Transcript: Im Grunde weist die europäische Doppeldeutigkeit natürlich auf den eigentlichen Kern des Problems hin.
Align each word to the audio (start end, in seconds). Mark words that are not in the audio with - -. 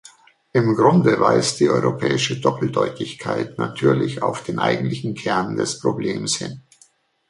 Im 0.51 0.75
Grunde 0.75 1.19
weist 1.19 1.59
die 1.59 1.69
europäische 1.69 2.39
Doppeldeutigkeit 2.41 3.59
natürlich 3.59 4.23
auf 4.23 4.41
den 4.43 4.57
eigentlichen 4.57 5.13
Kern 5.13 5.57
des 5.57 5.77
Problems 5.79 6.37
hin. 6.37 6.63